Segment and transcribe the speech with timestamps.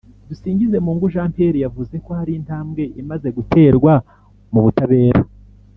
[0.29, 3.93] Dusingizemungu Jean Pierre yavuze ko hari intambwe imaze guterwa
[4.51, 5.21] mu butabera